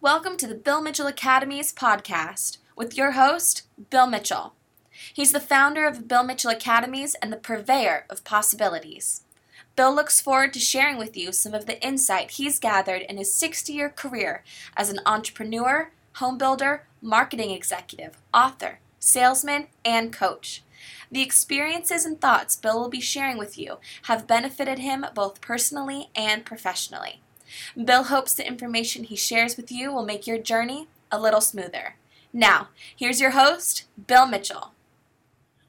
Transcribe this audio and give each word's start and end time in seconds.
Welcome 0.00 0.36
to 0.36 0.46
the 0.46 0.54
Bill 0.54 0.80
Mitchell 0.80 1.08
Academy's 1.08 1.72
podcast 1.72 2.58
with 2.76 2.96
your 2.96 3.12
host, 3.12 3.62
Bill 3.90 4.06
Mitchell. 4.06 4.54
He's 5.12 5.32
the 5.32 5.40
founder 5.40 5.88
of 5.88 6.06
Bill 6.06 6.22
Mitchell 6.22 6.52
Academies 6.52 7.16
and 7.20 7.32
the 7.32 7.36
purveyor 7.36 8.06
of 8.08 8.22
possibilities. 8.22 9.22
Bill 9.74 9.92
looks 9.92 10.20
forward 10.20 10.52
to 10.52 10.60
sharing 10.60 10.98
with 10.98 11.16
you 11.16 11.32
some 11.32 11.52
of 11.52 11.66
the 11.66 11.84
insight 11.84 12.30
he's 12.30 12.60
gathered 12.60 13.02
in 13.02 13.16
his 13.16 13.34
60 13.34 13.72
year 13.72 13.88
career 13.90 14.44
as 14.76 14.88
an 14.88 15.00
entrepreneur, 15.04 15.90
home 16.14 16.38
builder, 16.38 16.86
marketing 17.02 17.50
executive, 17.50 18.18
author, 18.32 18.78
salesman, 19.00 19.66
and 19.84 20.12
coach. 20.12 20.62
The 21.10 21.22
experiences 21.22 22.04
and 22.04 22.20
thoughts 22.20 22.54
Bill 22.54 22.80
will 22.80 22.88
be 22.88 23.00
sharing 23.00 23.36
with 23.36 23.58
you 23.58 23.78
have 24.02 24.28
benefited 24.28 24.78
him 24.78 25.04
both 25.12 25.40
personally 25.40 26.10
and 26.14 26.44
professionally. 26.44 27.20
Bill 27.82 28.04
hopes 28.04 28.34
the 28.34 28.46
information 28.46 29.04
he 29.04 29.16
shares 29.16 29.56
with 29.56 29.70
you 29.70 29.92
will 29.92 30.04
make 30.04 30.26
your 30.26 30.38
journey 30.38 30.88
a 31.10 31.20
little 31.20 31.40
smoother. 31.40 31.96
Now, 32.32 32.68
here's 32.94 33.20
your 33.20 33.30
host, 33.30 33.84
Bill 34.06 34.26
Mitchell. 34.26 34.72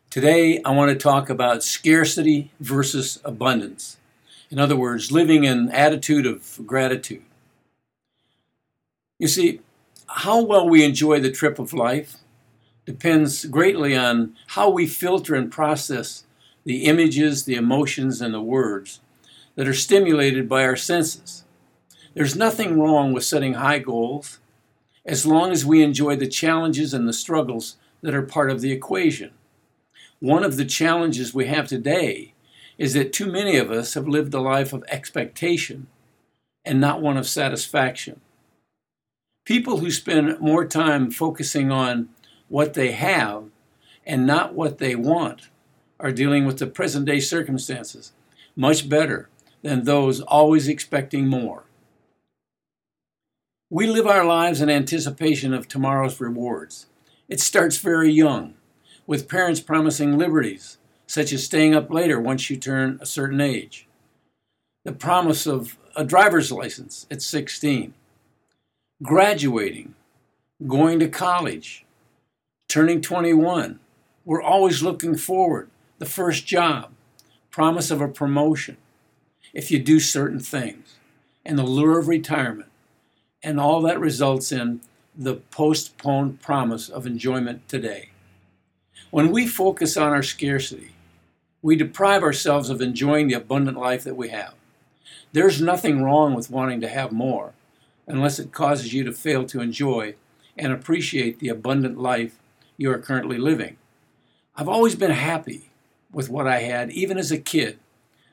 Today, 0.10 0.62
I 0.64 0.72
want 0.72 0.90
to 0.90 0.98
talk 0.98 1.30
about 1.30 1.64
scarcity 1.64 2.52
versus 2.60 3.20
abundance. 3.24 3.98
In 4.50 4.60
other 4.60 4.76
words, 4.76 5.12
living 5.12 5.46
an 5.46 5.70
attitude 5.70 6.26
of 6.26 6.60
gratitude. 6.66 7.22
You 9.20 9.28
see, 9.28 9.62
how 10.08 10.42
well 10.42 10.68
we 10.68 10.84
enjoy 10.84 11.20
the 11.20 11.32
trip 11.32 11.60
of 11.60 11.74
life 11.74 12.18
depends 12.86 13.46
greatly 13.46 13.96
on 13.96 14.36
how 14.48 14.70
we 14.70 14.88
filter 14.88 15.36
and 15.36 15.52
process 15.52 16.24
the 16.66 16.86
images, 16.86 17.46
the 17.46 17.56
emotions, 17.56 18.20
and 18.20 18.34
the 18.34 18.42
words 18.42 19.00
that 19.56 19.68
are 19.68 19.74
stimulated 19.74 20.50
by 20.50 20.64
our 20.64 20.76
senses. 20.76 21.44
There's 22.16 22.36
nothing 22.36 22.80
wrong 22.80 23.14
with 23.14 23.24
setting 23.24 23.54
high 23.54 23.80
goals 23.80 24.40
as 25.06 25.26
long 25.26 25.52
as 25.52 25.66
we 25.66 25.84
enjoy 25.84 26.16
the 26.16 26.28
challenges 26.28 26.94
and 26.94 27.08
the 27.08 27.14
struggles 27.14 27.78
that 28.02 28.16
are 28.16 28.24
part 28.24 28.50
of 28.50 28.62
the 28.62 28.72
equation. 28.72 29.32
One 30.20 30.44
of 30.44 30.58
the 30.58 30.66
challenges 30.66 31.34
we 31.34 31.46
have 31.46 31.68
today 31.68 32.34
is 32.78 32.94
that 32.94 33.14
too 33.14 33.32
many 33.32 33.58
of 33.58 33.72
us 33.72 33.94
have 33.94 34.08
lived 34.08 34.34
a 34.34 34.42
life 34.42 34.74
of 34.74 34.84
expectation 34.88 35.88
and 36.66 36.82
not 36.82 37.02
one 37.02 37.18
of 37.18 37.28
satisfaction. 37.28 38.22
People 39.46 39.78
who 39.78 39.92
spend 39.92 40.40
more 40.40 40.66
time 40.66 41.12
focusing 41.12 41.72
on 41.72 42.10
what 42.48 42.74
they 42.74 42.92
have 42.92 43.46
and 44.06 44.26
not 44.26 44.54
what 44.54 44.80
they 44.80 44.96
want 44.96 45.50
are 46.00 46.12
dealing 46.12 46.46
with 46.46 46.58
the 46.58 46.68
present 46.68 47.06
day 47.06 47.20
circumstances 47.20 48.14
much 48.56 48.90
better 48.90 49.30
than 49.62 49.84
those 49.84 50.22
always 50.22 50.68
expecting 50.68 51.28
more. 51.28 51.64
We 53.72 53.86
live 53.86 54.08
our 54.08 54.26
lives 54.26 54.62
in 54.62 54.70
anticipation 54.72 55.54
of 55.54 55.68
tomorrow's 55.68 56.20
rewards. 56.20 56.88
It 57.28 57.40
starts 57.40 57.78
very 57.78 58.12
young, 58.12 58.56
with 59.06 59.30
parents 59.30 59.60
promising 59.60 60.18
liberties, 60.18 60.80
such 61.06 61.32
as 61.32 61.46
staying 61.46 61.76
up 61.76 61.92
later 61.92 62.20
once 62.20 62.50
you 62.50 62.58
turn 62.58 62.98
a 63.00 63.06
certain 63.06 63.40
age, 63.40 63.88
the 64.86 64.92
promise 64.92 65.46
of 65.46 65.78
a 65.96 66.04
driver's 66.04 66.52
license 66.52 67.06
at 67.12 67.22
16, 67.22 67.94
graduating, 69.04 69.94
going 70.66 70.98
to 70.98 71.08
college, 71.08 71.86
turning 72.68 73.02
21. 73.02 73.80
We're 74.26 74.42
always 74.42 74.82
looking 74.82 75.16
forward, 75.16 75.70
the 76.00 76.08
first 76.08 76.48
job, 76.48 76.90
promise 77.52 77.92
of 77.92 78.02
a 78.02 78.08
promotion, 78.08 78.78
if 79.54 79.70
you 79.70 79.78
do 79.78 80.00
certain 80.00 80.40
things, 80.40 80.96
and 81.46 81.56
the 81.56 81.64
lure 81.64 82.00
of 82.00 82.08
retirement 82.08 82.70
and 83.42 83.60
all 83.60 83.82
that 83.82 84.00
results 84.00 84.52
in 84.52 84.82
the 85.16 85.36
postponed 85.36 86.42
promise 86.42 86.90
of 86.90 87.06
enjoyment 87.06 87.68
today. 87.68 88.10
When 89.12 89.32
we 89.32 89.48
focus 89.48 89.98
on 89.98 90.12
our 90.12 90.24
scarcity, 90.24 90.92
we 91.62 91.76
deprive 91.76 92.24
ourselves 92.24 92.70
of 92.70 92.82
enjoying 92.82 93.28
the 93.28 93.34
abundant 93.34 93.78
life 93.78 94.04
that 94.04 94.16
we 94.16 94.30
have. 94.30 94.54
There's 95.34 95.62
nothing 95.62 96.04
wrong 96.04 96.34
with 96.34 96.50
wanting 96.50 96.82
to 96.82 96.88
have 96.88 97.12
more 97.12 97.54
unless 98.08 98.40
it 98.40 98.52
causes 98.52 98.94
you 98.94 99.04
to 99.04 99.12
fail 99.12 99.46
to 99.46 99.62
enjoy 99.62 100.16
and 100.58 100.74
appreciate 100.74 101.40
the 101.40 101.50
abundant 101.50 102.00
life 102.00 102.40
you 102.78 102.92
are 102.92 102.98
currently 102.98 103.38
living. 103.38 103.78
I've 104.56 104.70
always 104.70 104.96
been 104.96 105.12
happy 105.12 105.70
with 106.12 106.30
what 106.30 106.48
I 106.48 106.60
had, 106.60 106.92
even 106.92 107.18
as 107.18 107.32
a 107.32 107.38
kid, 107.38 107.78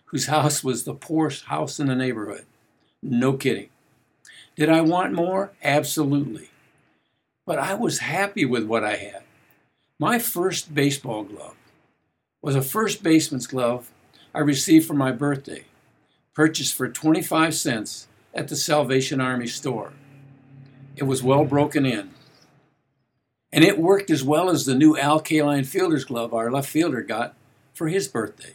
whose 0.07 0.27
house 0.27 0.65
was 0.65 0.85
the 0.85 0.95
poorest 0.95 1.45
house 1.45 1.79
in 1.79 1.89
the 1.89 1.95
neighborhood. 1.95 2.47
No 3.03 3.35
kidding. 3.35 3.69
Did 4.57 4.71
I 4.71 4.81
want 4.81 5.13
more? 5.13 5.53
Absolutely. 5.63 6.49
But 7.45 7.59
I 7.59 7.75
was 7.75 7.99
happy 7.99 8.47
with 8.47 8.65
what 8.65 8.83
I 8.83 8.97
had. 8.97 9.23
My 9.99 10.19
first 10.19 10.75
baseball 10.75 11.25
glove 11.25 11.57
was 12.41 12.57
a 12.57 12.63
first 12.63 13.03
baseman's 13.03 13.47
glove 13.47 13.91
I 14.35 14.41
received 14.41 14.87
for 14.87 14.95
my 14.95 15.13
birthday, 15.13 15.65
purchased 16.35 16.75
for 16.75 16.89
25 16.89 17.55
cents 17.55 18.09
at 18.35 18.49
the 18.49 18.57
Salvation 18.57 19.21
Army 19.21 19.47
store. 19.47 19.93
It 20.97 21.05
was 21.05 21.23
well 21.23 21.45
broken 21.45 21.85
in. 21.85 22.11
And 23.53 23.63
it 23.63 23.79
worked 23.79 24.11
as 24.11 24.25
well 24.25 24.49
as 24.49 24.65
the 24.65 24.75
new 24.75 24.97
Al 24.97 25.21
Kaline 25.21 25.67
fielder's 25.67 26.05
glove 26.05 26.33
our 26.33 26.51
left 26.51 26.69
fielder 26.69 27.03
got 27.03 27.35
for 27.75 27.89
his 27.89 28.09
birthday. 28.09 28.55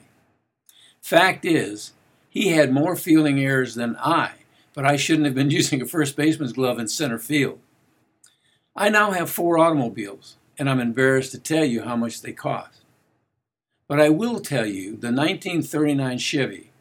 Fact 1.00 1.46
is, 1.46 1.94
he 2.30 2.50
had 2.50 2.72
more 2.72 2.96
fielding 2.96 3.40
errors 3.40 3.76
than 3.76 3.96
I 3.98 4.41
but 4.74 4.86
I 4.86 4.96
shouldn't 4.96 5.26
have 5.26 5.36
been 5.36 5.52
using 5.60 5.82
a 5.82 5.86
first 5.86 6.16
baseman's 6.16 6.54
glove 6.54 6.80
in 6.80 6.88
center 6.88 7.20
field. 7.20 7.60
I 8.76 8.90
now 8.90 9.12
have 9.12 9.30
four 9.30 9.58
automobiles, 9.58 10.38
and 10.58 10.70
I'm 10.70 10.80
embarrassed 10.80 11.32
to 11.32 11.40
tell 11.40 11.66
you 11.66 11.84
how 11.84 11.96
much 11.96 12.22
they 12.22 12.32
cost. 12.32 12.82
But 13.88 14.00
I 14.00 14.10
will 14.10 14.40
tell 14.40 14.66
you 14.66 14.92
the 14.92 15.12
1939 15.12 16.18
Chevy 16.18 16.72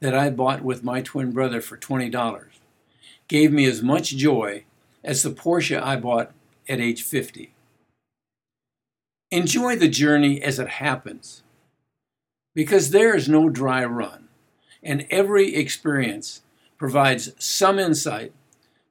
that 0.00 0.14
I 0.14 0.30
bought 0.30 0.62
with 0.62 0.84
my 0.84 1.02
twin 1.02 1.32
brother 1.32 1.60
for 1.60 1.76
$20 1.76 2.44
gave 3.28 3.52
me 3.52 3.66
as 3.66 3.82
much 3.82 4.16
joy 4.16 4.64
as 5.04 5.22
the 5.22 5.30
Porsche 5.30 5.82
I 5.82 5.96
bought 5.96 6.32
at 6.68 6.80
age 6.80 7.02
50. 7.02 7.52
Enjoy 9.30 9.76
the 9.76 9.88
journey 9.88 10.40
as 10.40 10.58
it 10.58 10.68
happens, 10.68 11.42
because 12.54 12.90
there 12.90 13.14
is 13.14 13.28
no 13.28 13.48
dry 13.48 13.84
run, 13.84 14.28
and 14.82 15.06
every 15.10 15.54
experience 15.54 16.42
provides 16.78 17.32
some 17.38 17.78
insight 17.78 18.32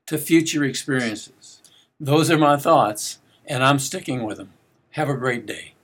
to 0.08 0.18
future 0.18 0.64
experiences. 0.64 1.62
Those 2.00 2.32
are 2.32 2.38
my 2.38 2.58
thoughts, 2.58 3.20
and 3.46 3.64
I'm 3.64 3.80
sticking 3.80 4.24
with 4.24 4.38
them. 4.38 4.54
Have 4.92 5.10
a 5.10 5.16
great 5.16 5.46
day. 5.46 5.75